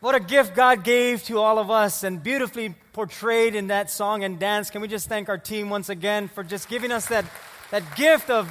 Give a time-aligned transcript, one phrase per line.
[0.00, 4.22] What a gift God gave to all of us and beautifully portrayed in that song
[4.22, 4.70] and dance.
[4.70, 7.24] Can we just thank our team once again for just giving us that,
[7.72, 8.48] that gift of,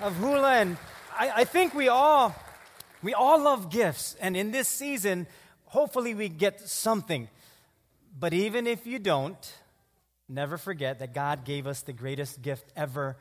[0.00, 0.54] of hula?
[0.54, 0.76] And
[1.16, 2.34] I, I think we all,
[3.04, 4.16] we all love gifts.
[4.20, 5.28] And in this season,
[5.66, 7.28] hopefully we get something.
[8.18, 9.54] But even if you don't,
[10.28, 13.16] never forget that God gave us the greatest gift ever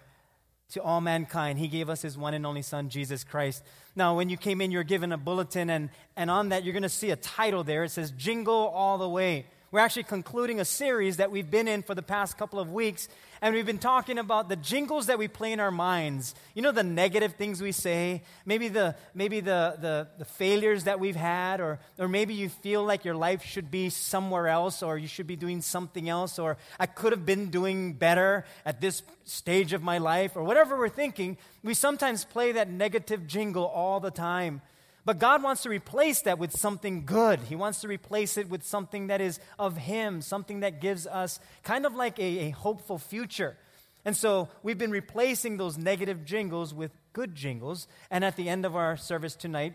[0.71, 1.59] to all mankind.
[1.59, 3.63] He gave us his one and only Son, Jesus Christ.
[3.95, 6.83] Now, when you came in, you're given a bulletin, and, and on that, you're going
[6.83, 7.83] to see a title there.
[7.83, 9.45] It says Jingle All the Way.
[9.71, 13.07] We're actually concluding a series that we've been in for the past couple of weeks,
[13.41, 16.35] and we've been talking about the jingles that we play in our minds.
[16.53, 20.99] You know, the negative things we say, maybe the, maybe the, the, the failures that
[20.99, 24.97] we've had, or, or maybe you feel like your life should be somewhere else, or
[24.97, 29.03] you should be doing something else, or I could have been doing better at this
[29.23, 31.37] stage of my life, or whatever we're thinking.
[31.63, 34.63] We sometimes play that negative jingle all the time.
[35.03, 37.39] But God wants to replace that with something good.
[37.41, 41.39] He wants to replace it with something that is of Him, something that gives us
[41.63, 43.57] kind of like a, a hopeful future.
[44.05, 47.87] And so we've been replacing those negative jingles with good jingles.
[48.09, 49.73] And at the end of our service tonight,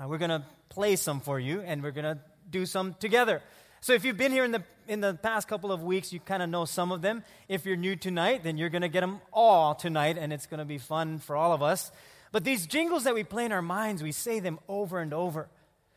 [0.00, 2.18] uh, we're going to play some for you and we're going to
[2.50, 3.42] do some together.
[3.80, 6.42] So if you've been here in the, in the past couple of weeks, you kind
[6.42, 7.22] of know some of them.
[7.48, 10.58] If you're new tonight, then you're going to get them all tonight, and it's going
[10.58, 11.92] to be fun for all of us.
[12.34, 15.48] But these jingles that we play in our minds, we say them over and over.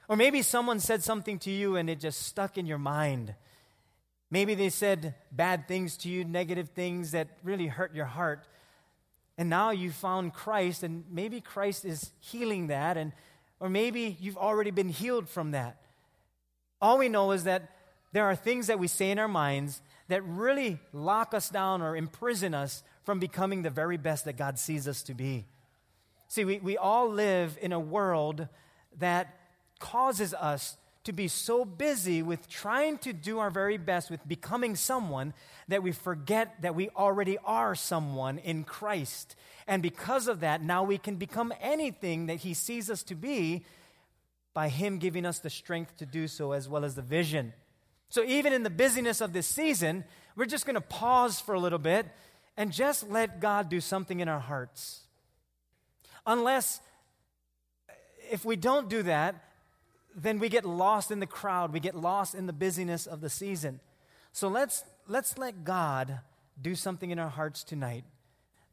[0.07, 3.33] Or maybe someone said something to you and it just stuck in your mind.
[4.29, 8.47] Maybe they said bad things to you, negative things that really hurt your heart.
[9.35, 13.13] And now you found Christ, and maybe Christ is healing that, and,
[13.59, 15.81] or maybe you've already been healed from that.
[16.79, 17.71] All we know is that
[18.11, 21.95] there are things that we say in our minds that really lock us down or
[21.95, 25.47] imprison us from becoming the very best that God sees us to be.
[26.27, 28.47] See, we, we all live in a world
[28.99, 29.33] that
[29.79, 34.75] causes us to be so busy with trying to do our very best with becoming
[34.75, 35.33] someone
[35.69, 39.37] that we forget that we already are someone in Christ.
[39.67, 43.63] And because of that, now we can become anything that He sees us to be
[44.53, 47.53] by Him giving us the strength to do so as well as the vision.
[48.09, 50.03] So, even in the busyness of this season,
[50.35, 52.05] we're just going to pause for a little bit
[52.57, 55.06] and just let God do something in our hearts.
[56.27, 56.81] Unless,
[58.29, 59.43] if we don't do that,
[60.13, 63.29] then we get lost in the crowd, we get lost in the busyness of the
[63.29, 63.79] season.
[64.33, 66.19] So let's, let's let God
[66.61, 68.03] do something in our hearts tonight.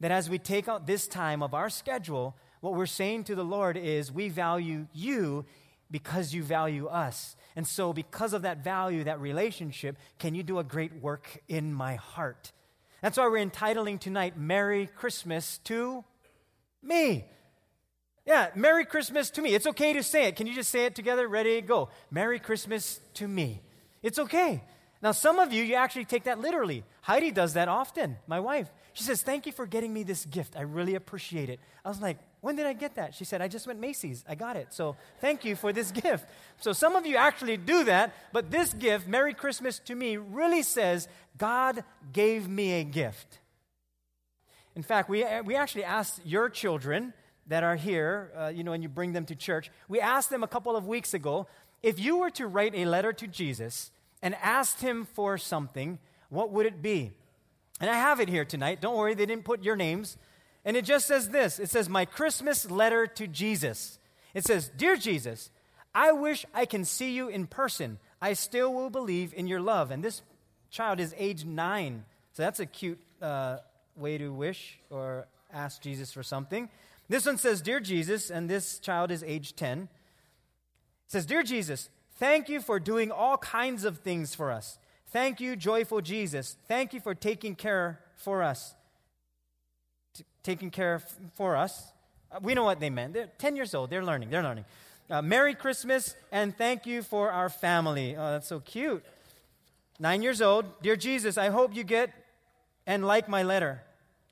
[0.01, 3.45] That as we take out this time of our schedule, what we're saying to the
[3.45, 5.45] Lord is, we value you
[5.89, 7.37] because you value us.
[7.55, 11.71] And so, because of that value, that relationship, can you do a great work in
[11.71, 12.51] my heart?
[13.01, 16.03] That's why we're entitling tonight Merry Christmas to
[16.83, 17.25] me.
[18.25, 19.53] Yeah, Merry Christmas to me.
[19.53, 20.35] It's okay to say it.
[20.35, 21.27] Can you just say it together?
[21.27, 21.89] Ready, go.
[22.09, 23.61] Merry Christmas to me.
[24.01, 24.63] It's okay.
[25.01, 26.83] Now, some of you, you actually take that literally.
[27.01, 28.67] Heidi does that often, my wife.
[28.93, 30.55] She says, Thank you for getting me this gift.
[30.57, 31.59] I really appreciate it.
[31.83, 33.13] I was like, When did I get that?
[33.13, 34.23] She said, I just went Macy's.
[34.27, 34.73] I got it.
[34.73, 36.25] So thank you for this gift.
[36.61, 40.63] So some of you actually do that, but this gift, Merry Christmas to me, really
[40.63, 41.07] says,
[41.37, 43.39] God gave me a gift.
[44.75, 47.13] In fact, we, we actually asked your children
[47.47, 50.43] that are here, uh, you know, and you bring them to church, we asked them
[50.43, 51.47] a couple of weeks ago
[51.83, 53.91] if you were to write a letter to Jesus
[54.21, 57.11] and asked him for something, what would it be?
[57.79, 58.81] And I have it here tonight.
[58.81, 60.17] Don't worry, they didn't put your names.
[60.63, 63.99] And it just says this it says, My Christmas letter to Jesus.
[64.33, 65.51] It says, Dear Jesus,
[65.93, 67.99] I wish I can see you in person.
[68.21, 69.91] I still will believe in your love.
[69.91, 70.23] And this
[70.71, 72.05] child is age nine.
[72.33, 73.57] So that's a cute uh,
[73.95, 76.69] way to wish or ask Jesus for something.
[77.07, 79.83] This one says, Dear Jesus, and this child is age 10.
[79.83, 79.87] It
[81.07, 84.77] says, Dear Jesus, thank you for doing all kinds of things for us.
[85.07, 86.57] Thank you, joyful Jesus.
[86.67, 88.73] Thank you for taking care for us.
[90.13, 91.91] T- taking care f- for us.
[92.31, 93.13] Uh, we know what they meant.
[93.13, 93.91] They're 10 years old.
[93.91, 94.29] They're learning.
[94.29, 94.65] They're learning.
[95.09, 98.15] Uh, Merry Christmas and thank you for our family.
[98.17, 99.05] Oh, that's so cute.
[99.99, 100.65] Nine years old.
[100.81, 102.11] Dear Jesus, I hope you get
[102.87, 103.83] and like my letter.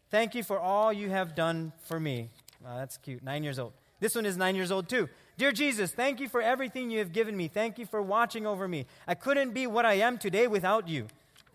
[0.09, 2.29] Thank you for all you have done for me.
[2.65, 3.23] Oh, that's cute.
[3.23, 3.73] Nine years old.
[3.99, 5.09] This one is nine years old too.
[5.37, 7.47] Dear Jesus, thank you for everything you have given me.
[7.47, 8.85] Thank you for watching over me.
[9.07, 11.07] I couldn't be what I am today without you.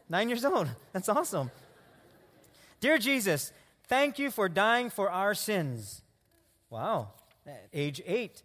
[0.08, 0.68] Nine years old.
[0.92, 1.50] That's awesome.
[2.80, 3.52] Dear Jesus,
[3.84, 6.02] thank you for dying for our sins.
[6.70, 7.08] Wow.
[7.72, 8.42] Age eight.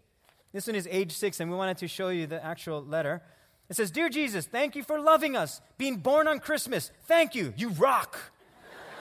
[0.54, 3.22] This one is age six, and we wanted to show you the actual letter.
[3.70, 6.92] It says, Dear Jesus, thank you for loving us, being born on Christmas.
[7.06, 7.54] Thank you.
[7.58, 8.33] You rock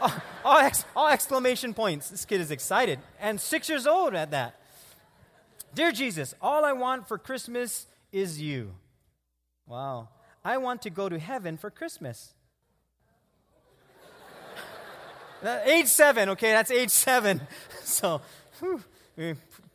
[0.44, 2.10] all, ex, all exclamation points.
[2.10, 2.98] This kid is excited.
[3.20, 4.56] And six years old at that.
[5.74, 8.72] Dear Jesus, all I want for Christmas is you.
[9.66, 10.08] Wow.
[10.44, 12.34] I want to go to heaven for Christmas.
[15.64, 17.40] Age seven, okay, that's age seven.
[17.84, 18.22] So,
[18.60, 18.80] whew,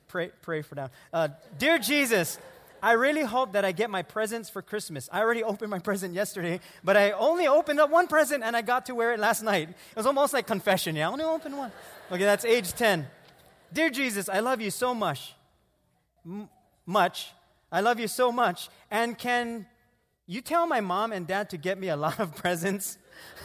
[0.07, 0.89] pray, pray for now.
[1.11, 1.27] Uh,
[1.59, 2.39] Dear Jesus,
[2.81, 5.09] I really hope that I get my presents for Christmas.
[5.11, 8.61] I already opened my present yesterday, but I only opened up one present and I
[8.61, 9.69] got to wear it last night.
[9.69, 10.95] It was almost like confession.
[10.95, 11.71] Yeah, I only opened one.
[12.11, 13.07] Okay, that's age 10.
[13.73, 15.35] Dear Jesus, I love you so much.
[16.25, 16.49] M-
[16.85, 17.33] much.
[17.71, 18.69] I love you so much.
[18.89, 19.65] And can
[20.25, 22.97] you tell my mom and dad to get me a lot of presents?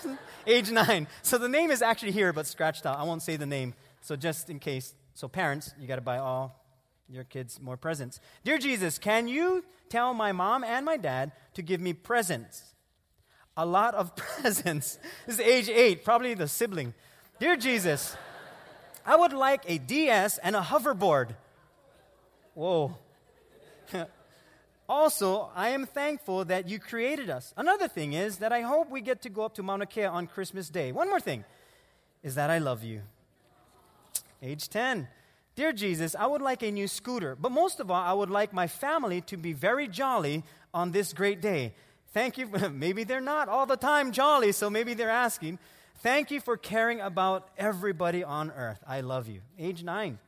[0.46, 1.06] age 9.
[1.23, 2.99] So the name is actually here, but scratched out.
[2.99, 3.75] I won't say the name.
[4.00, 4.94] So just in case.
[5.14, 6.62] So parents, you got to buy all
[7.12, 8.20] your kids more presents.
[8.43, 12.75] Dear Jesus, can you tell my mom and my dad to give me presents?
[13.56, 14.99] A lot of presents.
[15.26, 16.94] This is age 8, probably the sibling.
[17.38, 18.17] Dear Jesus,
[19.05, 21.35] I would like a DS and a hoverboard.
[22.55, 22.97] Whoa.
[24.88, 27.53] also, I am thankful that you created us.
[27.59, 30.26] Another thing is that I hope we get to go up to Mauna Kea on
[30.26, 30.93] Christmas Day.
[30.93, 31.44] One more thing
[32.23, 33.03] is that I love you.
[34.43, 35.09] Age 10.
[35.54, 38.52] Dear Jesus, I would like a new scooter, but most of all, I would like
[38.52, 41.75] my family to be very jolly on this great day.
[42.14, 42.46] Thank you.
[42.72, 45.58] maybe they're not all the time jolly, so maybe they're asking.
[45.99, 48.82] Thank you for caring about everybody on earth.
[48.87, 49.43] I love you.
[49.58, 50.19] Age nine.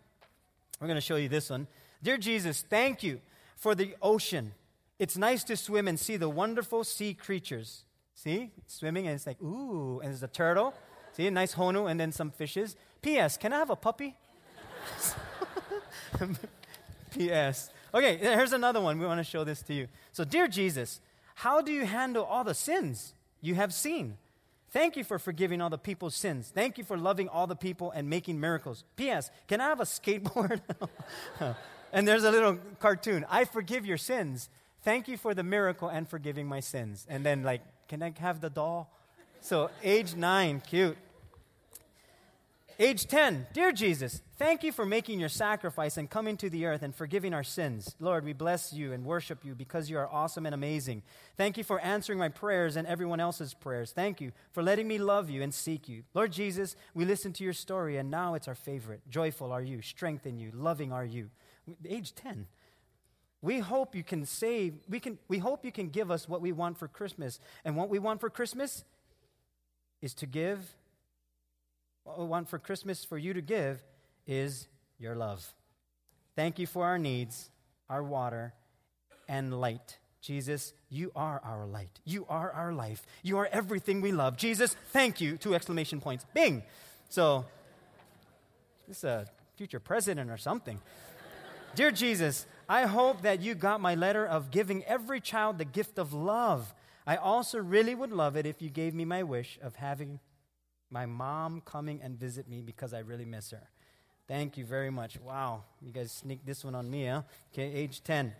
[0.80, 1.68] We're going to show you this one.
[2.02, 3.20] Dear Jesus, thank you
[3.56, 4.52] for the ocean.
[4.98, 7.84] It's nice to swim and see the wonderful sea creatures.
[8.14, 8.50] See?
[8.66, 10.74] Swimming, and it's like, ooh, and there's a turtle.
[11.12, 12.76] See, a nice honu, and then some fishes.
[13.00, 13.36] P.S.
[13.36, 14.16] Can I have a puppy?
[17.10, 17.70] P.S.
[17.92, 18.98] Okay, here's another one.
[18.98, 19.88] We want to show this to you.
[20.12, 21.00] So, dear Jesus,
[21.36, 24.16] how do you handle all the sins you have seen?
[24.70, 26.50] Thank you for forgiving all the people's sins.
[26.52, 28.82] Thank you for loving all the people and making miracles.
[28.96, 29.30] P.S.
[29.46, 30.60] Can I have a skateboard?
[31.92, 33.24] and there's a little cartoon.
[33.30, 34.48] I forgive your sins.
[34.82, 37.06] Thank you for the miracle and forgiving my sins.
[37.08, 38.90] And then, like, can I have the doll?
[39.40, 40.96] So, age nine, cute.
[42.76, 46.82] Age 10, Dear Jesus, thank you for making your sacrifice and coming to the earth
[46.82, 47.94] and forgiving our sins.
[48.00, 51.04] Lord, we bless you and worship you because you are awesome and amazing.
[51.36, 53.92] Thank you for answering my prayers and everyone else's prayers.
[53.92, 56.02] Thank you for letting me love you and seek you.
[56.14, 59.02] Lord Jesus, we listened to your story and now it's our favorite.
[59.08, 61.30] Joyful are you, strength in you, loving are you.
[61.88, 62.48] Age 10.
[63.40, 66.50] We hope you can save, we, can, we hope you can give us what we
[66.50, 67.38] want for Christmas.
[67.64, 68.84] And what we want for Christmas
[70.02, 70.74] is to give
[72.04, 73.82] what we want for Christmas for you to give
[74.26, 74.68] is
[74.98, 75.54] your love.
[76.36, 77.50] Thank you for our needs,
[77.88, 78.52] our water,
[79.28, 79.98] and light.
[80.20, 82.00] Jesus, you are our light.
[82.04, 83.04] You are our life.
[83.22, 84.36] You are everything we love.
[84.36, 85.36] Jesus, thank you.
[85.36, 86.24] Two exclamation points.
[86.34, 86.62] Bing.
[87.08, 87.44] So,
[88.86, 89.26] this is a
[89.56, 90.80] future president or something.
[91.74, 95.98] Dear Jesus, I hope that you got my letter of giving every child the gift
[95.98, 96.74] of love.
[97.06, 100.20] I also really would love it if you gave me my wish of having
[100.90, 103.68] my mom coming and visit me because I really miss her.
[104.26, 105.18] Thank you very much.
[105.20, 107.22] Wow, you guys sneak this one on me, huh?
[107.52, 108.32] Okay, age 10.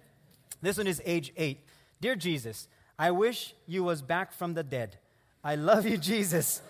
[0.62, 1.58] This one is age 8.
[2.00, 2.68] Dear Jesus,
[2.98, 4.96] I wish you was back from the dead.
[5.42, 6.62] I love you, Jesus.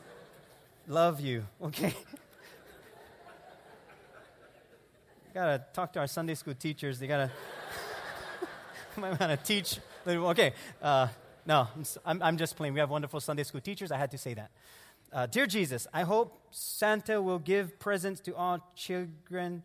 [0.88, 1.46] love you.
[1.62, 1.94] Okay.
[5.34, 7.00] gotta talk to our Sunday school teachers.
[7.00, 7.28] They gotta
[8.96, 9.78] want to teach.
[10.06, 11.08] Okay, uh,
[11.44, 11.66] no,
[12.06, 12.72] I'm, I'm just playing.
[12.72, 13.90] We have wonderful Sunday school teachers.
[13.90, 14.50] I had to say that.
[15.14, 19.62] Uh, Dear Jesus, I hope Santa will give presents to all children,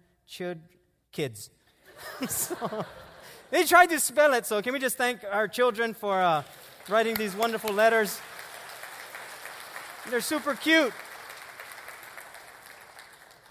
[1.12, 1.50] kids.
[2.29, 2.86] so,
[3.50, 6.44] they tried to spell it, so can we just thank our children for uh,
[6.88, 8.20] writing these wonderful letters?
[10.12, 10.94] They're super cute.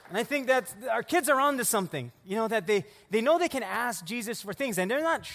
[0.09, 3.21] And I think that our kids are on to something, you know, that they, they
[3.21, 5.29] know they can ask Jesus for things, and they're not,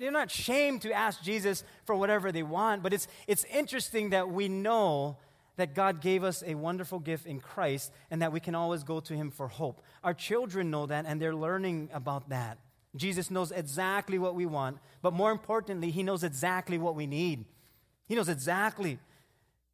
[0.00, 4.30] they're not shamed to ask Jesus for whatever they want, but it's, it's interesting that
[4.30, 5.18] we know
[5.56, 9.00] that God gave us a wonderful gift in Christ and that we can always go
[9.00, 9.82] to Him for hope.
[10.04, 12.58] Our children know that and they're learning about that.
[12.94, 17.44] Jesus knows exactly what we want, but more importantly, He knows exactly what we need.
[18.06, 18.98] He knows exactly.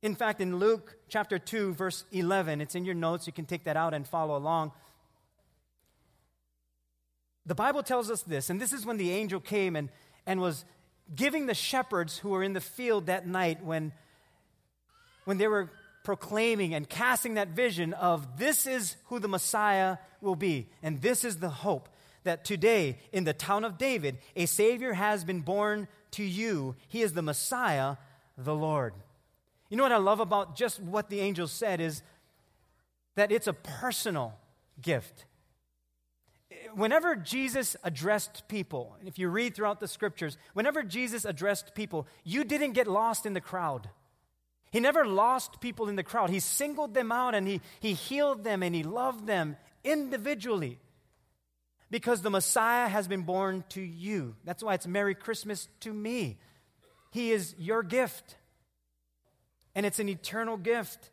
[0.02, 3.64] In fact, in Luke chapter 2, verse 11, it's in your notes, you can take
[3.64, 4.72] that out and follow along.
[7.44, 9.88] The Bible tells us this, and this is when the angel came and,
[10.26, 10.64] and was
[11.14, 13.92] giving the shepherds who were in the field that night when
[15.24, 15.70] when they were
[16.04, 21.24] proclaiming and casting that vision of this is who the Messiah will be, and this
[21.24, 21.88] is the hope
[22.24, 26.76] that today in the town of David, a Savior has been born to you.
[26.88, 27.96] He is the Messiah,
[28.36, 28.94] the Lord.
[29.68, 32.02] You know what I love about just what the angel said is
[33.14, 34.34] that it's a personal
[34.80, 35.24] gift.
[36.74, 42.06] whenever Jesus addressed people, and if you read throughout the scriptures, whenever Jesus addressed people,
[42.24, 43.88] you didn't get lost in the crowd.
[44.72, 46.30] He never lost people in the crowd.
[46.30, 50.78] He singled them out and he, he healed them and he loved them individually
[51.90, 54.34] because the Messiah has been born to you.
[54.44, 56.38] That's why it's Merry Christmas to me.
[57.10, 58.36] He is your gift,
[59.74, 61.10] and it's an eternal gift.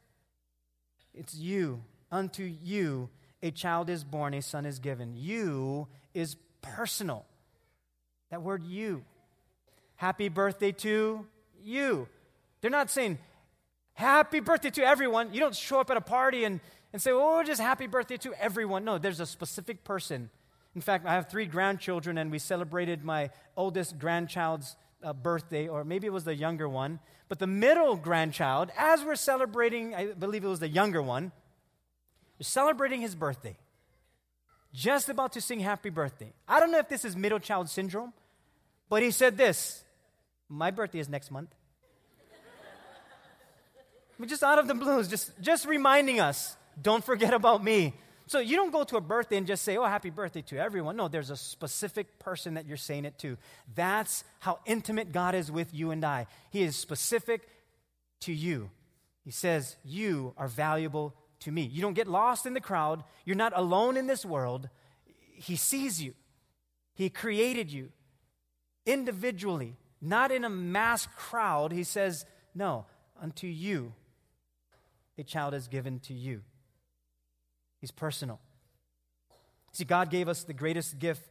[1.14, 1.84] It's you.
[2.10, 3.10] Unto you
[3.44, 5.14] a child is born, a son is given.
[5.16, 7.26] You is personal.
[8.32, 9.04] That word you.
[9.96, 11.26] Happy birthday to
[11.62, 12.08] you.
[12.62, 13.18] They're not saying,
[14.00, 15.34] Happy birthday to everyone.
[15.34, 16.62] You don't show up at a party and,
[16.94, 18.86] and say, Oh, just happy birthday to everyone.
[18.86, 20.30] No, there's a specific person.
[20.74, 25.84] In fact, I have three grandchildren, and we celebrated my oldest grandchild's uh, birthday, or
[25.84, 27.00] maybe it was the younger one.
[27.28, 31.34] But the middle grandchild, as we're celebrating, I believe it was the younger one,
[32.40, 33.58] we're celebrating his birthday.
[34.74, 36.32] Just about to sing happy birthday.
[36.48, 38.14] I don't know if this is middle child syndrome,
[38.88, 39.84] but he said this
[40.48, 41.54] My birthday is next month.
[44.20, 47.94] I mean, just out of the blues, just, just reminding us don't forget about me.
[48.28, 50.98] So you don't go to a birthday and just say, oh, happy birthday to everyone.
[50.98, 53.38] No, there's a specific person that you're saying it to.
[53.74, 56.28] That's how intimate God is with you and I.
[56.52, 57.48] He is specific
[58.22, 58.70] to you.
[59.24, 61.64] He says, you are valuable to me.
[61.64, 63.04] You don't get lost in the crowd.
[63.26, 64.70] You're not alone in this world.
[65.34, 66.14] He sees you,
[66.94, 67.90] He created you
[68.86, 71.72] individually, not in a mass crowd.
[71.72, 72.86] He says, no,
[73.22, 73.94] unto you
[75.20, 76.42] a child is given to you.
[77.80, 78.40] He's personal.
[79.72, 81.24] See, God gave us the greatest gift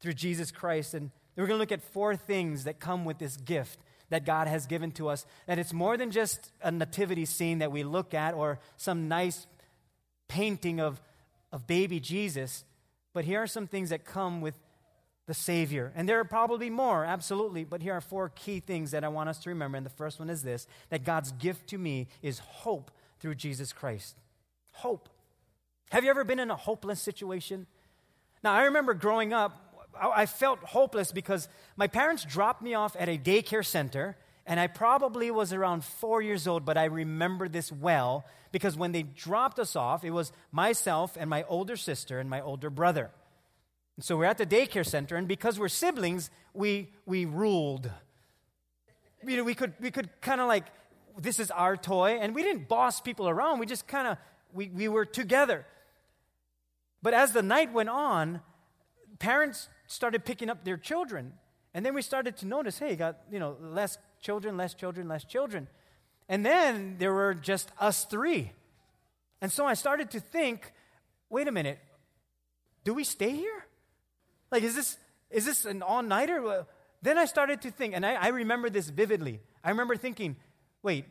[0.00, 3.36] through Jesus Christ, and we're going to look at four things that come with this
[3.36, 3.80] gift
[4.10, 5.26] that God has given to us.
[5.46, 9.46] That it's more than just a nativity scene that we look at or some nice
[10.28, 11.00] painting of,
[11.52, 12.64] of baby Jesus,
[13.12, 14.58] but here are some things that come with
[15.26, 15.92] the Savior.
[15.94, 19.28] And there are probably more, absolutely, but here are four key things that I want
[19.28, 19.76] us to remember.
[19.76, 22.90] And the first one is this that God's gift to me is hope
[23.20, 24.16] through Jesus Christ.
[24.72, 25.08] Hope.
[25.90, 27.66] Have you ever been in a hopeless situation?
[28.42, 33.08] Now, I remember growing up, I felt hopeless because my parents dropped me off at
[33.08, 37.72] a daycare center, and I probably was around four years old, but I remember this
[37.72, 42.28] well because when they dropped us off, it was myself and my older sister and
[42.28, 43.10] my older brother.
[43.96, 47.90] And so we're at the daycare center, and because we're siblings, we, we ruled.
[49.26, 50.66] You know, we could, we could kind of like,
[51.18, 53.60] this is our toy, and we didn't boss people around.
[53.60, 54.18] We just kind of,
[54.52, 55.64] we, we were together.
[57.02, 58.40] But as the night went on,
[59.18, 61.34] parents started picking up their children.
[61.72, 65.24] And then we started to notice, hey, got, you know, less children, less children, less
[65.24, 65.68] children.
[66.28, 68.52] And then there were just us three.
[69.40, 70.72] And so I started to think,
[71.28, 71.78] wait a minute,
[72.84, 73.66] do we stay here?
[74.50, 74.98] Like, is this,
[75.30, 76.66] is this an all nighter?
[77.02, 79.40] Then I started to think, and I, I remember this vividly.
[79.62, 80.36] I remember thinking,
[80.82, 81.06] wait,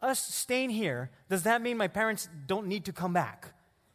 [0.00, 3.52] us staying here, does that mean my parents don't need to come back?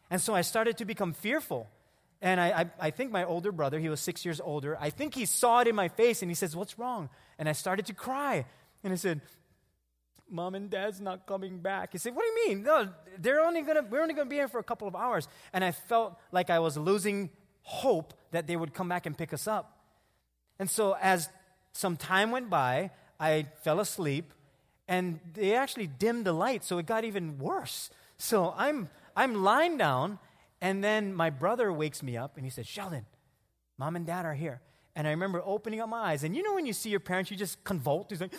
[0.10, 1.70] And so I started to become fearful.
[2.22, 5.14] And I, I, I, think my older brother, he was six years older, I think
[5.14, 7.10] he saw it in my face and he says, What's wrong?
[7.38, 8.46] And I started to cry.
[8.84, 9.22] And I said,
[10.34, 11.92] Mom and Dad's not coming back.
[11.92, 12.64] He said, What do you mean?
[12.64, 15.28] No, they're only gonna, we're only going to be here for a couple of hours.
[15.54, 17.30] And I felt like I was losing
[17.62, 19.78] hope that they would come back and pick us up.
[20.58, 21.30] And so, as
[21.72, 24.34] some time went by, I fell asleep
[24.88, 27.90] and they actually dimmed the light, so it got even worse.
[28.18, 30.20] So, I'm, I'm lying down,
[30.62, 33.06] and then my brother wakes me up and he says, Sheldon,
[33.78, 34.62] mom and dad are here.
[34.96, 36.24] And I remember opening up my eyes.
[36.24, 38.20] And you know when you see your parents, you just convulse.
[38.20, 38.34] Like,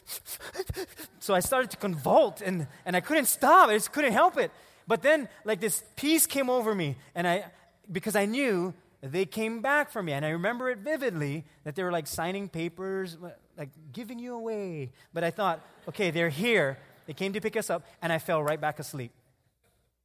[1.18, 3.68] so I started to convulse and, and I couldn't stop.
[3.68, 4.52] I just couldn't help it.
[4.86, 6.96] But then, like, this peace came over me.
[7.14, 7.46] And I,
[7.90, 10.12] because I knew they came back for me.
[10.12, 13.16] And I remember it vividly that they were like signing papers,
[13.58, 14.92] like giving you away.
[15.12, 16.78] But I thought, okay, they're here.
[17.06, 17.84] They came to pick us up.
[18.00, 19.12] And I fell right back asleep.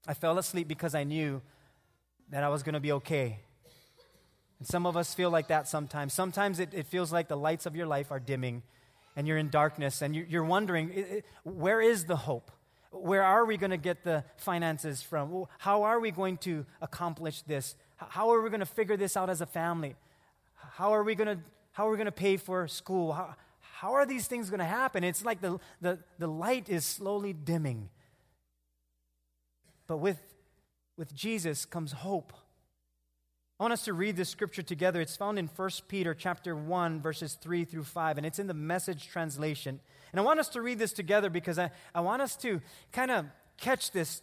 [0.07, 1.41] I fell asleep because I knew
[2.29, 3.39] that I was going to be okay.
[4.59, 6.13] And some of us feel like that sometimes.
[6.13, 8.61] Sometimes it, it feels like the lights of your life are dimming
[9.15, 12.51] and you're in darkness and you're wondering, where is the hope?
[12.91, 15.45] Where are we going to get the finances from?
[15.59, 17.75] How are we going to accomplish this?
[17.97, 19.95] How are we going to figure this out as a family?
[20.55, 23.13] How are we going to, how are we going to pay for school?
[23.13, 25.03] How, how are these things going to happen?
[25.03, 27.89] It's like the, the, the light is slowly dimming.
[29.87, 30.19] But with,
[30.97, 32.33] with Jesus comes hope.
[33.59, 35.01] I want us to read this scripture together.
[35.01, 38.53] It's found in 1 Peter chapter 1, verses 3 through 5, and it's in the
[38.53, 39.81] message translation.
[40.13, 42.61] And I want us to read this together because I, I want us to
[42.93, 43.25] kind of
[43.57, 44.21] catch this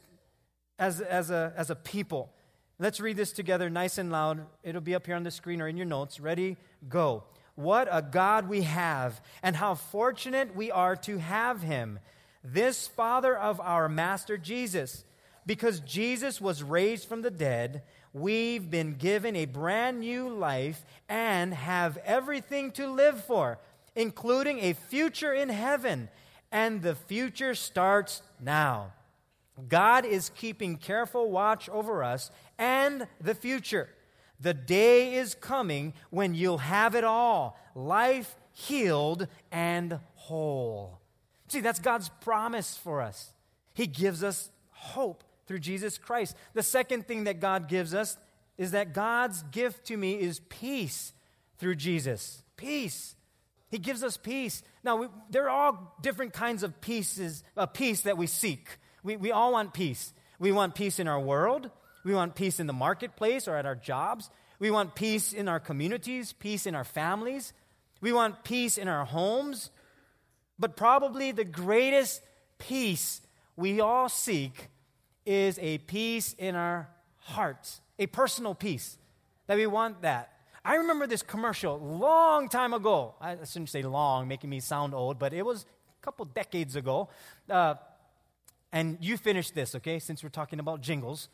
[0.79, 2.33] as, as, a, as a people.
[2.79, 4.47] Let's read this together nice and loud.
[4.63, 6.19] It'll be up here on the screen or in your notes.
[6.19, 6.57] Ready?
[6.89, 7.25] Go.
[7.57, 11.99] What a God we have, and how fortunate we are to have him,
[12.43, 15.05] this Father of our Master Jesus.
[15.45, 17.83] Because Jesus was raised from the dead,
[18.17, 23.59] we've been given a brand new life and have everything to live for,
[23.95, 26.09] including a future in heaven.
[26.51, 28.93] And the future starts now.
[29.69, 33.91] God is keeping careful watch over us and the future.
[34.41, 41.01] The day is coming when you'll have it all life healed and whole.
[41.49, 43.33] See, that's God's promise for us.
[43.75, 46.37] He gives us hope through Jesus Christ.
[46.55, 48.17] The second thing that God gives us
[48.59, 51.13] is that God's gift to me is peace
[51.59, 52.43] through Jesus.
[52.57, 53.15] Peace.
[53.69, 54.63] He gives us peace.
[54.83, 58.79] Now, we, there are all different kinds of pieces, uh, peace that we seek.
[59.03, 60.13] We, we all want peace.
[60.39, 61.71] We want peace in our world.
[62.05, 64.31] We want peace in the marketplace or at our jobs.
[64.59, 67.53] We want peace in our communities, peace in our families.
[68.01, 69.71] We want peace in our homes.
[70.59, 72.23] But probably the greatest
[72.59, 73.21] peace
[73.57, 74.69] we all seek
[75.27, 78.97] is a peace in our hearts, a personal peace.
[79.49, 80.33] That we want that.
[80.65, 83.15] I remember this commercial long time ago.
[83.21, 87.09] I shouldn't say long, making me sound old, but it was a couple decades ago.
[87.49, 87.75] Uh,
[88.73, 91.29] and you finish this, okay, since we're talking about jingles.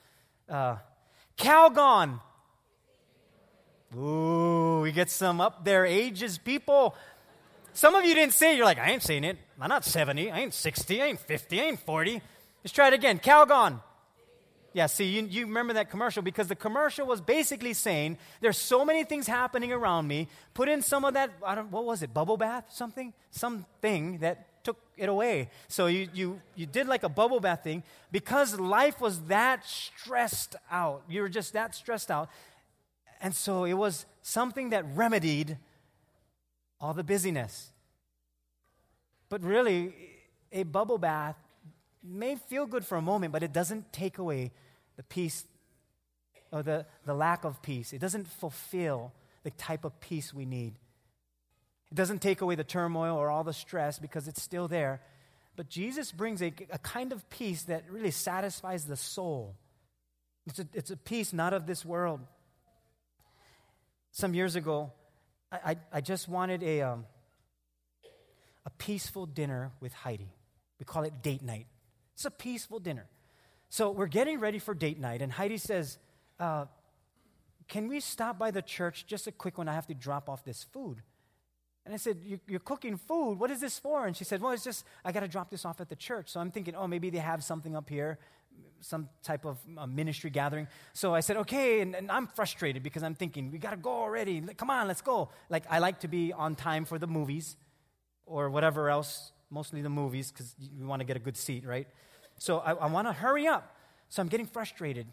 [0.48, 0.76] Uh,
[1.38, 2.20] Calgon.
[3.96, 6.94] Ooh, we get some up there ages people.
[7.74, 8.56] Some of you didn't say it.
[8.56, 9.38] You're like, I ain't saying it.
[9.58, 10.30] I'm not 70.
[10.30, 11.00] I ain't 60.
[11.00, 11.60] I ain't 50.
[11.60, 12.20] I ain't 40.
[12.62, 13.18] Let's try it again.
[13.18, 13.80] Calgon.
[14.74, 18.84] Yeah, see, you, you remember that commercial because the commercial was basically saying there's so
[18.84, 20.28] many things happening around me.
[20.54, 23.12] Put in some of that, I don't, what was it, bubble bath, something?
[23.30, 25.50] Something that took it away.
[25.68, 30.56] So you, you, you did like a bubble bath thing because life was that stressed
[30.70, 31.02] out.
[31.08, 32.30] You were just that stressed out.
[33.20, 35.58] And so it was something that remedied
[36.80, 37.72] all the busyness.
[39.28, 39.94] But really,
[40.50, 41.36] a bubble bath
[42.02, 44.52] may feel good for a moment, but it doesn't take away
[44.96, 45.44] the peace
[46.50, 47.92] or the, the lack of peace.
[47.92, 49.12] It doesn't fulfill
[49.42, 50.74] the type of peace we need.
[51.90, 55.00] It doesn't take away the turmoil or all the stress because it's still there.
[55.56, 59.56] But Jesus brings a, a kind of peace that really satisfies the soul.
[60.46, 62.20] It's a, it's a peace not of this world.
[64.10, 64.92] Some years ago,
[65.50, 67.06] I, I, I just wanted a, um,
[68.64, 70.32] a peaceful dinner with Heidi.
[70.78, 71.66] We call it date night.
[72.22, 73.06] It's a peaceful dinner.
[73.68, 75.98] So we're getting ready for date night, and Heidi says,
[76.38, 76.66] uh,
[77.66, 79.06] Can we stop by the church?
[79.08, 79.66] Just a quick one.
[79.66, 81.02] I have to drop off this food.
[81.84, 83.40] And I said, You're cooking food.
[83.40, 84.06] What is this for?
[84.06, 86.28] And she said, Well, it's just, I got to drop this off at the church.
[86.28, 88.20] So I'm thinking, Oh, maybe they have something up here,
[88.82, 89.58] some type of
[89.88, 90.68] ministry gathering.
[90.92, 91.80] So I said, Okay.
[91.80, 94.40] And, and I'm frustrated because I'm thinking, We got to go already.
[94.56, 95.30] Come on, let's go.
[95.50, 97.56] Like, I like to be on time for the movies
[98.26, 101.86] or whatever else mostly the movies because you want to get a good seat, right?
[102.42, 103.76] So I, I want to hurry up.
[104.08, 105.06] So I'm getting frustrated.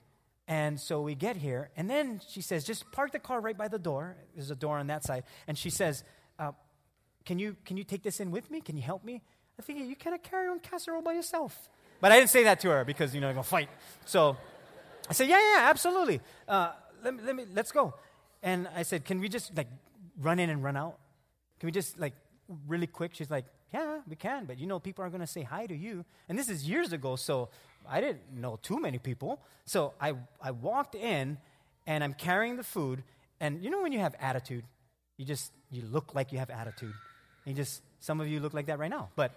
[0.48, 3.68] And so we get here, and then she says, just park the car right by
[3.68, 4.16] the door.
[4.34, 5.24] There's a door on that side.
[5.48, 6.04] And she says,
[6.40, 6.54] uh,
[7.26, 8.62] can, you, can you take this in with me?
[8.62, 9.22] Can you help me?
[9.60, 11.70] I think you cannot carry on casserole by yourself.
[12.02, 13.70] But I didn't say that to her because, you know, I'm going to fight.
[14.06, 14.36] So
[15.08, 16.22] I said, yeah, yeah, absolutely.
[16.48, 16.72] Uh,
[17.04, 17.94] let, me, let me, let's go.
[18.42, 19.68] And I said, can we just, like,
[20.20, 20.98] run in and run out?
[21.60, 22.14] Can we just, like,
[22.68, 23.12] really quick?
[23.14, 25.76] She's like, yeah, we can, but you know, people are going to say hi to
[25.76, 26.04] you.
[26.28, 27.50] And this is years ago, so
[27.88, 29.40] I didn't know too many people.
[29.66, 31.38] So I, I walked in
[31.86, 33.04] and I'm carrying the food.
[33.40, 34.64] And you know, when you have attitude,
[35.18, 36.94] you just, you look like you have attitude.
[37.46, 39.10] You just, some of you look like that right now.
[39.16, 39.32] But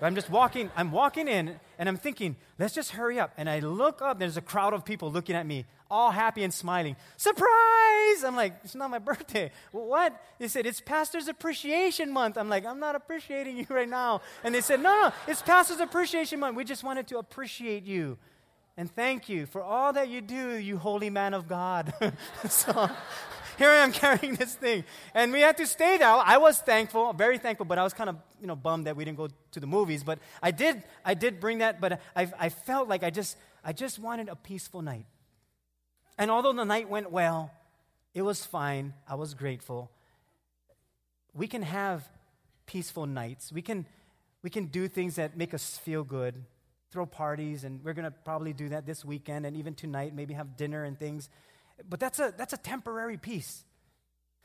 [0.00, 3.32] I'm just walking, I'm walking in and I'm thinking, let's just hurry up.
[3.36, 6.52] And I look up, there's a crowd of people looking at me, all happy and
[6.52, 6.96] smiling.
[7.16, 7.77] Surprise!
[8.24, 9.50] I'm like, it's not my birthday.
[9.72, 10.20] what?
[10.38, 12.36] They said, it's Pastor's Appreciation Month.
[12.36, 14.22] I'm like, I'm not appreciating you right now.
[14.44, 16.56] And they said, no, no, it's Pastor's Appreciation Month.
[16.56, 18.18] We just wanted to appreciate you
[18.78, 21.92] and thank you for all that you do, you holy man of God.
[22.48, 22.88] so
[23.58, 24.84] here I am carrying this thing.
[25.14, 26.08] And we had to stay there.
[26.08, 29.04] I was thankful, very thankful, but I was kind of, you know, bummed that we
[29.04, 30.04] didn't go to the movies.
[30.04, 33.72] But I did, I did bring that, but I, I felt like I just, I
[33.72, 35.06] just wanted a peaceful night.
[36.16, 37.50] And although the night went well,
[38.14, 38.94] it was fine.
[39.08, 39.90] I was grateful.
[41.34, 42.08] We can have
[42.66, 43.52] peaceful nights.
[43.52, 43.86] We can,
[44.42, 46.34] we can do things that make us feel good,
[46.90, 50.34] throw parties, and we're going to probably do that this weekend and even tonight, maybe
[50.34, 51.28] have dinner and things.
[51.88, 53.64] But that's a, that's a temporary peace.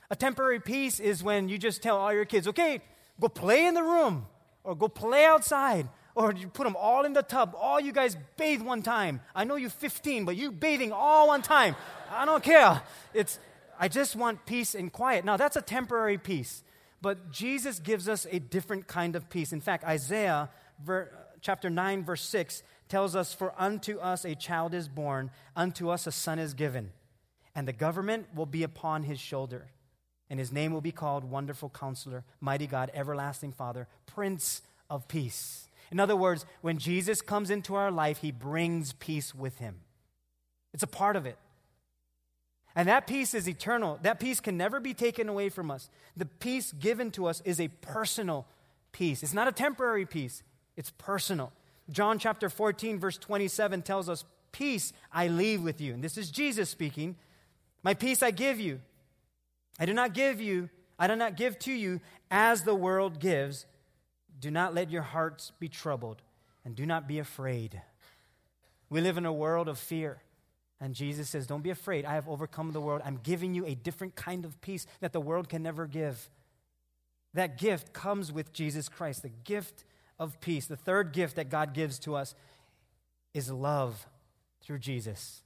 [0.10, 2.82] A temporary peace is when you just tell all your kids, okay,
[3.20, 4.28] go play in the room
[4.64, 7.56] or go play outside Or you put them all in the tub.
[7.60, 9.22] All you guys bathe one time.
[9.34, 11.76] I know you're 15, but you bathing all one time.
[12.12, 12.82] I don't care.
[13.14, 13.40] It's,
[13.80, 15.26] I just want peace and quiet.
[15.26, 16.64] Now, that's a temporary peace.
[17.02, 19.52] But Jesus gives us a different kind of peace.
[19.52, 20.50] In fact, Isaiah
[20.82, 25.90] ver, chapter 9, verse 6 tells us, For unto us a child is born, unto
[25.90, 26.92] us a son is given,
[27.54, 29.68] and the government will be upon his shoulder.
[30.30, 35.68] And his name will be called Wonderful Counselor, Mighty God, Everlasting Father, Prince of Peace.
[35.92, 39.82] In other words, when Jesus comes into our life, he brings peace with him.
[40.74, 41.38] It's a part of it.
[42.76, 44.00] And that peace is eternal.
[44.02, 45.90] That peace can never be taken away from us.
[46.18, 48.48] The peace given to us is a personal
[48.92, 49.22] peace.
[49.22, 50.44] It's not a temporary peace,
[50.76, 51.52] it's personal.
[51.90, 55.94] John chapter 14, verse 27 tells us, Peace I leave with you.
[55.94, 57.16] And this is Jesus speaking.
[57.82, 58.80] My peace I give you.
[59.80, 62.00] I do not give you, I do not give to you
[62.32, 63.66] as the world gives.
[64.40, 66.22] Do not let your hearts be troubled,
[66.64, 67.82] and do not be afraid.
[68.90, 70.22] We live in a world of fear.
[70.84, 72.04] And Jesus says, Don't be afraid.
[72.04, 73.02] I have overcome the world.
[73.06, 76.30] I'm giving you a different kind of peace that the world can never give.
[77.34, 79.86] That gift comes with Jesus Christ, the gift
[80.20, 80.66] of peace.
[80.66, 82.36] The third gift that God gives to us
[83.34, 84.08] is love
[84.62, 85.44] through Jesus.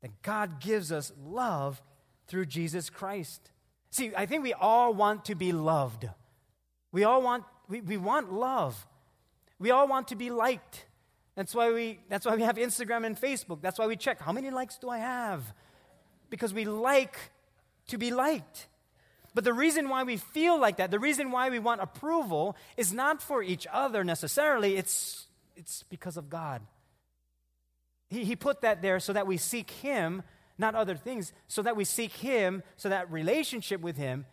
[0.00, 1.82] That God gives us love
[2.28, 3.50] through Jesus Christ.
[3.90, 6.08] See, I think we all want to be loved.
[6.90, 8.86] We all want, we, we want love.
[9.58, 10.86] We all want to be liked.
[11.36, 13.60] That's why, we, that's why we have Instagram and Facebook.
[13.60, 15.42] That's why we check how many likes do I have?
[16.30, 17.16] Because we like
[17.88, 18.68] to be liked.
[19.34, 22.90] But the reason why we feel like that, the reason why we want approval, is
[22.90, 26.62] not for each other necessarily, it's, it's because of God.
[28.08, 30.22] He, he put that there so that we seek Him,
[30.56, 34.24] not other things, so that we seek Him, so that relationship with Him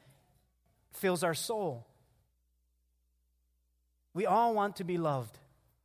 [0.94, 1.86] fills our soul.
[4.14, 5.38] We all want to be loved.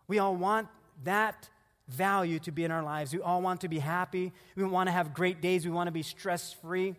[0.07, 0.69] We all want
[1.05, 1.49] that
[1.89, 3.13] value to be in our lives.
[3.13, 4.33] We all want to be happy.
[4.57, 5.65] We want to have great days.
[5.65, 6.95] We want to be stress free.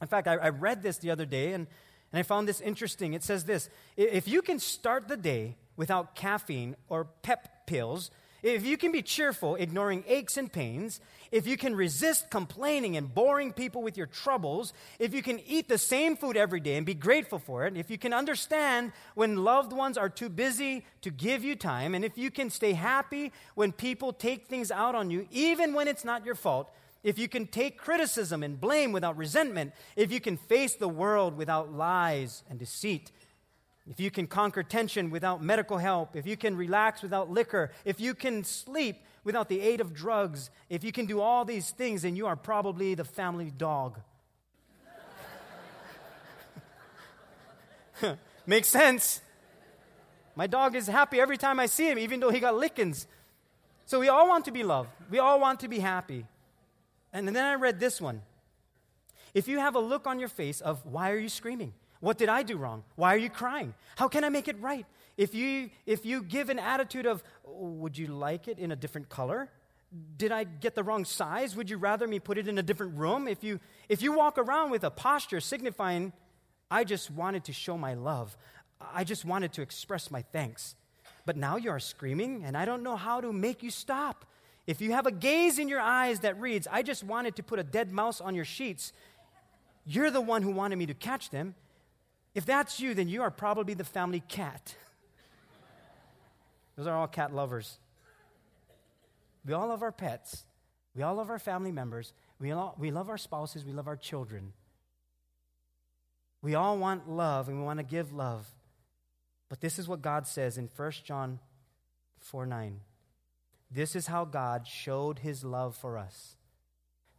[0.00, 1.66] In fact, I, I, read this the other day and,
[2.12, 3.14] and I found this interesting.
[3.14, 8.10] It says this If you can start the day without caffeine or pep pills,
[8.42, 11.00] if you can be cheerful, ignoring aches and pains,
[11.30, 15.68] if you can resist complaining and boring people with your troubles, if you can eat
[15.68, 19.44] the same food every day and be grateful for it, if you can understand when
[19.44, 23.32] loved ones are too busy to give you time, and if you can stay happy
[23.54, 26.70] when people take things out on you, even when it's not your fault,
[27.02, 31.36] if you can take criticism and blame without resentment, if you can face the world
[31.36, 33.10] without lies and deceit,
[33.90, 38.00] if you can conquer tension without medical help, if you can relax without liquor, if
[38.00, 42.02] you can sleep without the aid of drugs, if you can do all these things,
[42.02, 43.98] then you are probably the family dog.
[48.46, 49.20] Makes sense.
[50.34, 53.06] My dog is happy every time I see him, even though he got lickings.
[53.84, 54.90] So we all want to be loved.
[55.10, 56.24] We all want to be happy.
[57.12, 58.22] And then I read this one.
[59.34, 61.74] If you have a look on your face of why are you screaming?
[62.02, 62.82] What did I do wrong?
[62.96, 63.74] Why are you crying?
[63.94, 64.84] How can I make it right?
[65.16, 69.08] If you, if you give an attitude of, would you like it in a different
[69.08, 69.48] color?
[70.16, 71.54] Did I get the wrong size?
[71.54, 73.28] Would you rather me put it in a different room?
[73.28, 76.12] If you, if you walk around with a posture signifying,
[76.72, 78.36] I just wanted to show my love,
[78.92, 80.74] I just wanted to express my thanks.
[81.24, 84.24] But now you are screaming, and I don't know how to make you stop.
[84.66, 87.60] If you have a gaze in your eyes that reads, I just wanted to put
[87.60, 88.92] a dead mouse on your sheets,
[89.86, 91.54] you're the one who wanted me to catch them.
[92.34, 94.74] If that's you, then you are probably the family cat.
[96.76, 97.78] Those are all cat lovers.
[99.44, 100.44] We all love our pets.
[100.94, 102.12] We all love our family members.
[102.40, 103.64] We, all, we love our spouses.
[103.64, 104.52] We love our children.
[106.40, 108.48] We all want love and we want to give love.
[109.48, 111.38] But this is what God says in 1 John
[112.20, 112.80] 4 9.
[113.70, 116.36] This is how God showed his love for us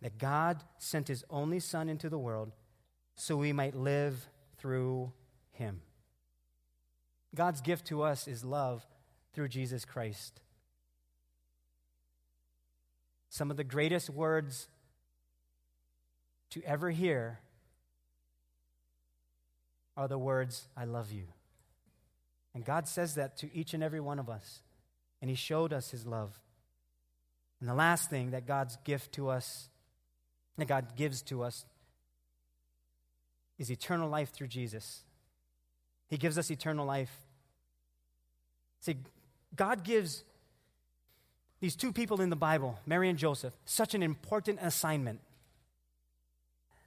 [0.01, 2.51] that God sent his only Son into the world
[3.15, 4.27] so we might live
[4.63, 5.11] through
[5.51, 5.81] him.
[7.35, 8.87] God's gift to us is love
[9.33, 10.39] through Jesus Christ.
[13.29, 14.69] Some of the greatest words
[16.51, 17.39] to ever hear
[19.97, 21.25] are the words, I love you.
[22.55, 24.61] And God says that to each and every one of us.
[25.21, 26.39] And He showed us His love.
[27.59, 29.67] And the last thing that God's gift to us,
[30.57, 31.65] that God gives to us,
[33.57, 35.03] is eternal life through Jesus.
[36.07, 37.11] He gives us eternal life.
[38.79, 38.97] See,
[39.55, 40.23] God gives
[41.59, 45.21] these two people in the Bible, Mary and Joseph, such an important assignment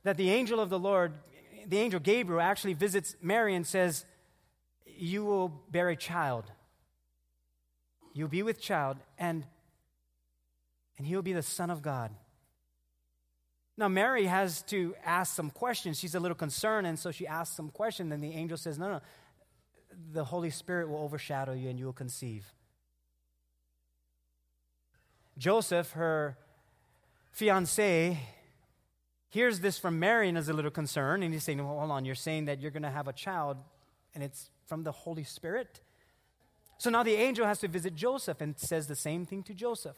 [0.03, 1.15] that the angel of the Lord,
[1.67, 4.05] the angel Gabriel, actually visits Mary and says,
[4.85, 6.53] You will bear a child
[8.17, 9.45] You'll be with child, and,
[10.97, 12.11] and he'll be the Son of God.
[13.79, 15.99] Now, Mary has to ask some questions.
[15.99, 18.11] She's a little concerned, and so she asks some questions.
[18.13, 19.01] And the angel says, No, no,
[20.13, 22.53] the Holy Spirit will overshadow you and you will conceive.
[25.39, 26.39] Joseph, her
[27.33, 28.19] fiance,
[29.29, 31.23] hears this from Mary and is a little concerned.
[31.23, 33.59] And he's saying, well, Hold on, you're saying that you're going to have a child
[34.15, 35.81] and it's from the Holy Spirit?
[36.79, 39.97] So now the angel has to visit Joseph and says the same thing to Joseph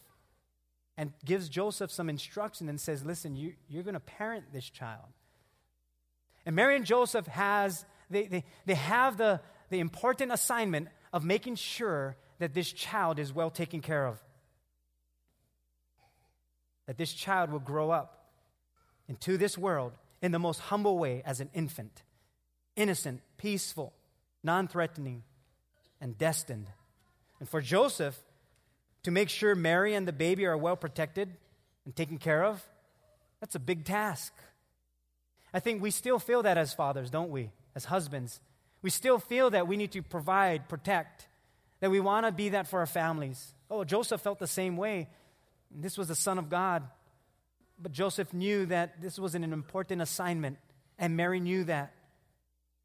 [0.99, 5.05] and gives Joseph some instruction and says, Listen, you, you're going to parent this child.
[6.45, 11.55] And Mary and Joseph has, they, they, they have the, the important assignment of making
[11.55, 14.21] sure that this child is well taken care of.
[16.87, 18.33] That this child will grow up
[19.07, 22.03] into this world in the most humble way as an infant,
[22.75, 23.93] innocent, peaceful,
[24.43, 25.23] non threatening,
[26.01, 26.67] and destined.
[27.39, 28.19] And for Joseph
[29.03, 31.35] to make sure Mary and the baby are well protected
[31.85, 32.63] and taken care of,
[33.39, 34.33] that's a big task.
[35.53, 37.51] I think we still feel that as fathers, don't we?
[37.75, 38.41] As husbands.
[38.81, 41.27] We still feel that we need to provide, protect,
[41.79, 43.53] that we want to be that for our families.
[43.69, 45.07] Oh, Joseph felt the same way.
[45.71, 46.83] This was the Son of God.
[47.81, 50.57] But Joseph knew that this was an important assignment,
[50.97, 51.93] and Mary knew that.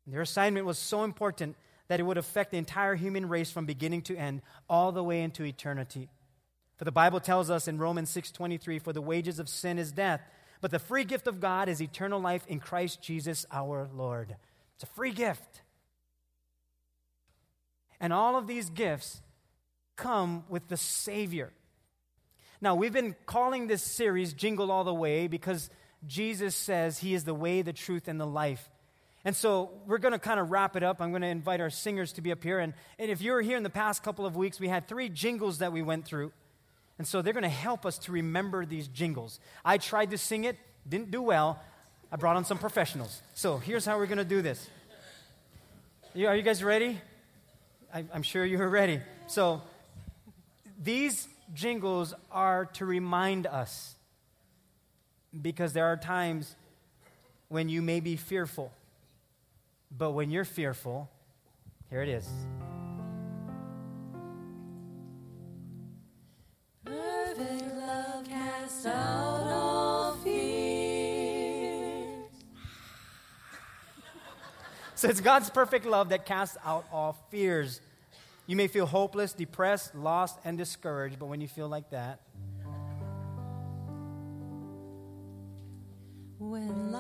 [0.06, 1.56] Their assignment was so important
[1.88, 5.22] that it would affect the entire human race from beginning to end, all the way
[5.22, 6.08] into eternity.
[6.76, 10.20] For the Bible tells us in Romans 6:23, "For the wages of sin is death,
[10.60, 14.36] but the free gift of God is eternal life in Christ Jesus our Lord."
[14.74, 15.62] It's a free gift.
[18.00, 19.22] And all of these gifts
[19.96, 21.52] come with the Savior.
[22.60, 25.70] Now, we've been calling this series Jingle All the Way because
[26.06, 28.70] Jesus says He is the way, the truth, and the life.
[29.24, 31.00] And so we're going to kind of wrap it up.
[31.00, 32.58] I'm going to invite our singers to be up here.
[32.58, 35.08] And, and if you were here in the past couple of weeks, we had three
[35.08, 36.32] jingles that we went through.
[36.98, 39.40] And so they're going to help us to remember these jingles.
[39.64, 41.58] I tried to sing it, didn't do well.
[42.12, 43.22] I brought on some professionals.
[43.34, 44.68] So here's how we're going to do this.
[46.14, 47.00] Are you guys ready?
[47.92, 49.00] I'm sure you're ready.
[49.26, 49.62] So
[50.80, 53.94] these jingles are to remind us
[55.40, 56.54] because there are times
[57.48, 58.70] when you may be fearful
[59.96, 61.08] but when you're fearful,
[61.90, 62.28] here it is.
[66.84, 70.34] Perfect love casts out all fears.
[74.96, 77.80] So it's God's perfect love that casts out all fears.
[78.46, 82.20] You may feel hopeless, depressed, lost, and discouraged, but when you feel like that,
[86.38, 86.92] when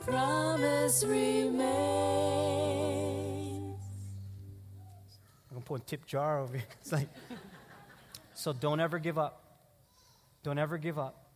[0.00, 1.58] promise remains.
[5.50, 6.66] I'm gonna put a tip jar over here.
[6.80, 7.08] It's like,
[8.34, 9.42] so don't ever give up.
[10.42, 11.26] Don't ever give up.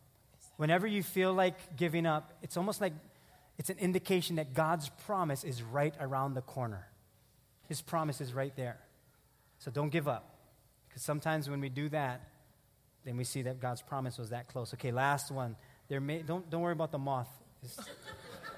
[0.57, 2.93] Whenever you feel like giving up, it's almost like
[3.57, 6.87] it's an indication that God's promise is right around the corner.
[7.67, 8.77] His promise is right there.
[9.59, 10.29] So don't give up.
[10.87, 12.21] Because sometimes when we do that,
[13.05, 14.73] then we see that God's promise was that close.
[14.73, 15.55] Okay, last one.
[15.87, 17.29] There may, don't, don't worry about the moth.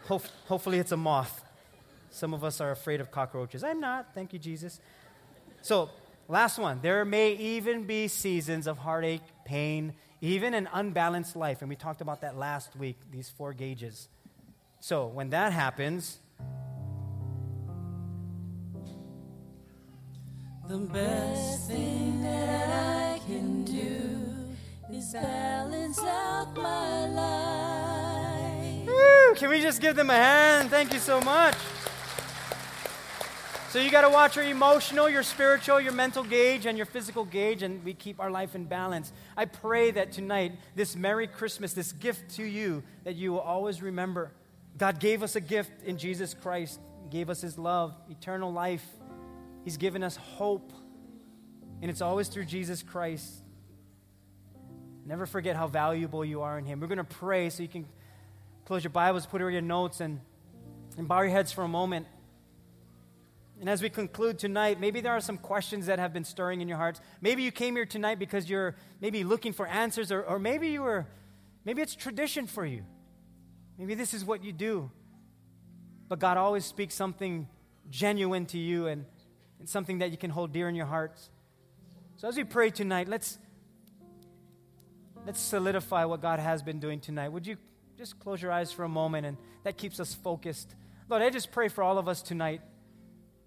[0.07, 1.43] Hope, hopefully, it's a moth.
[2.11, 3.63] Some of us are afraid of cockroaches.
[3.63, 4.13] I'm not.
[4.13, 4.79] Thank you, Jesus.
[5.61, 5.89] So,
[6.27, 6.79] last one.
[6.81, 11.61] There may even be seasons of heartache, pain, even an unbalanced life.
[11.61, 14.07] And we talked about that last week, these four gauges.
[14.79, 16.19] So, when that happens,
[20.67, 22.74] The best thing that I
[29.35, 30.69] can we just give them a hand?
[30.69, 31.55] Thank you so much.
[33.69, 37.25] So, you got to watch your emotional, your spiritual, your mental gauge, and your physical
[37.25, 39.11] gauge, and we keep our life in balance.
[39.35, 43.81] I pray that tonight, this Merry Christmas, this gift to you, that you will always
[43.81, 44.31] remember
[44.77, 48.85] God gave us a gift in Jesus Christ, he gave us His love, eternal life.
[49.63, 50.71] He's given us hope,
[51.81, 53.41] and it's always through Jesus Christ.
[55.05, 56.79] Never forget how valuable you are in Him.
[56.79, 57.85] We're going to pray so you can
[58.65, 60.19] close your Bibles, put away your notes, and,
[60.97, 62.07] and bow your heads for a moment.
[63.59, 66.67] And as we conclude tonight, maybe there are some questions that have been stirring in
[66.67, 66.99] your hearts.
[67.21, 70.81] Maybe you came here tonight because you're maybe looking for answers, or, or maybe you
[70.81, 71.05] were,
[71.63, 72.83] maybe it's tradition for you.
[73.77, 74.89] Maybe this is what you do.
[76.09, 77.47] But God always speaks something
[77.89, 79.05] genuine to you and,
[79.59, 81.29] and something that you can hold dear in your hearts.
[82.17, 83.37] So as we pray tonight, let's
[85.25, 87.29] let's solidify what God has been doing tonight.
[87.29, 87.57] Would you
[87.97, 90.75] just close your eyes for a moment and that keeps us focused.
[91.09, 92.61] Lord, I just pray for all of us tonight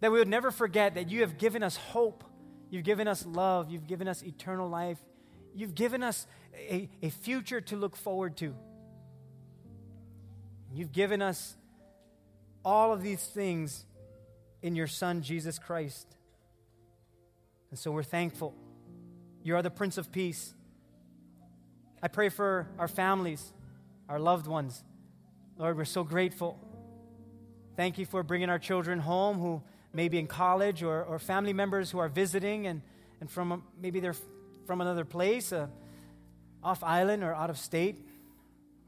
[0.01, 2.25] that we would never forget that you have given us hope.
[2.71, 3.71] You've given us love.
[3.71, 4.99] You've given us eternal life.
[5.55, 8.55] You've given us a, a future to look forward to.
[10.73, 11.57] You've given us
[12.65, 13.85] all of these things
[14.63, 16.07] in your Son, Jesus Christ.
[17.71, 18.55] And so we're thankful.
[19.43, 20.55] You are the Prince of Peace.
[22.03, 23.53] I pray for our families,
[24.09, 24.83] our loved ones.
[25.57, 26.59] Lord, we're so grateful.
[27.77, 31.53] Thank you for bringing our children home who may be in college or, or family
[31.53, 32.83] members who are visiting and,
[33.21, 34.17] and from maybe they're
[34.67, 35.67] from another place, uh,
[36.63, 37.97] off island or out of state,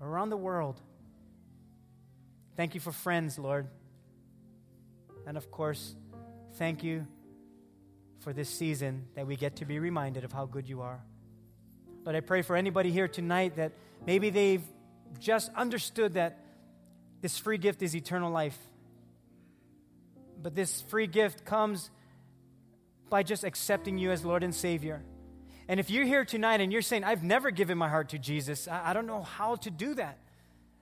[0.00, 0.80] or around the world.
[2.56, 3.66] Thank you for friends, Lord.
[5.26, 5.94] And of course,
[6.54, 7.06] thank you
[8.18, 11.00] for this season that we get to be reminded of how good you are.
[12.04, 13.72] But I pray for anybody here tonight that
[14.06, 14.62] maybe they've
[15.18, 16.38] just understood that
[17.20, 18.58] this free gift is eternal life.
[20.42, 21.90] But this free gift comes
[23.10, 25.02] by just accepting you as Lord and Savior.
[25.68, 28.66] And if you're here tonight and you're saying, I've never given my heart to Jesus,
[28.66, 30.18] I, I don't know how to do that.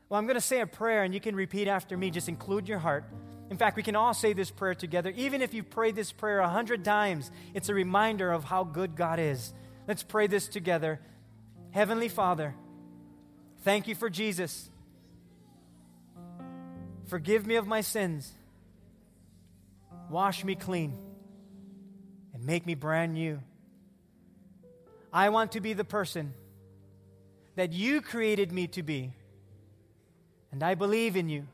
[0.09, 2.11] Well, I'm going to say a prayer and you can repeat after me.
[2.11, 3.05] Just include your heart.
[3.51, 5.13] In fact, we can all say this prayer together.
[5.17, 8.95] Even if you've prayed this prayer a hundred times, it's a reminder of how good
[8.95, 9.53] God is.
[9.87, 11.01] Let's pray this together.
[11.71, 12.55] Heavenly Father,
[13.63, 14.71] thank you for Jesus.
[17.07, 18.31] Forgive me of my sins.
[20.11, 20.97] Wash me clean
[22.35, 23.41] and make me brand new.
[25.13, 26.35] I want to be the person
[27.57, 29.13] that you created me to be.
[30.53, 31.47] And I believe in you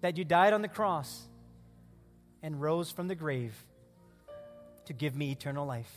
[0.00, 1.26] that you died on the cross
[2.42, 3.54] and rose from the grave
[4.86, 5.92] to give me eternal life.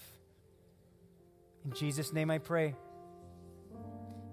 [1.66, 2.76] In Jesus' name I pray.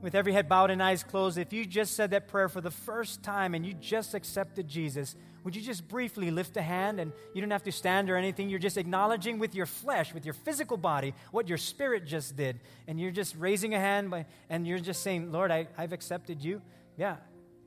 [0.07, 2.71] With every head bowed and eyes closed, if you just said that prayer for the
[2.71, 7.11] first time and you just accepted Jesus, would you just briefly lift a hand and
[7.35, 8.49] you don't have to stand or anything?
[8.49, 12.61] You're just acknowledging with your flesh, with your physical body, what your spirit just did.
[12.87, 16.41] And you're just raising a hand by, and you're just saying, Lord, I, I've accepted
[16.41, 16.63] you.
[16.97, 17.17] Yeah.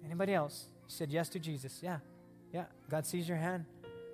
[0.05, 0.67] Anybody else?
[0.87, 1.81] You said yes to Jesus.
[1.83, 1.97] Yeah.
[2.53, 2.67] Yeah.
[2.89, 3.65] God sees your hand.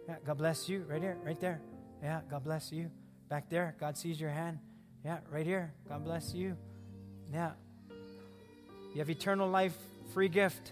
[0.08, 0.16] Yeah.
[0.26, 0.84] God bless you.
[0.90, 1.20] Right here.
[1.24, 1.62] Right there.
[2.02, 2.22] Yeah.
[2.28, 2.90] God bless you.
[3.30, 3.76] Back there.
[3.80, 4.58] God sees your hand.
[5.04, 5.20] Yeah.
[5.30, 5.76] Right here.
[5.88, 6.58] God bless you.
[7.32, 7.52] Yeah.
[8.95, 9.75] You have eternal life,
[10.13, 10.71] free gift.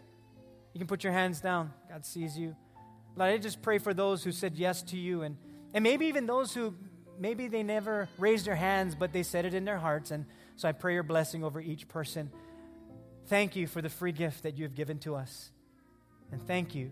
[0.74, 1.74] You can put your hands down.
[1.90, 2.56] God sees you.
[3.18, 5.36] Lord, I just pray for those who said yes to you and,
[5.74, 6.74] and maybe even those who
[7.20, 10.10] maybe they never raised their hands, but they said it in their hearts.
[10.10, 12.32] And so I pray your blessing over each person.
[13.28, 15.52] Thank you for the free gift that you have given to us.
[16.32, 16.92] And thank you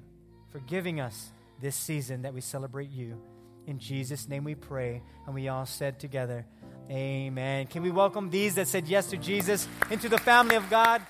[0.49, 3.21] for giving us this season that we celebrate you.
[3.67, 5.01] In Jesus' name we pray.
[5.25, 6.45] And we all said together,
[6.89, 7.67] Amen.
[7.67, 11.01] Can we welcome these that said yes to Jesus into the family of God?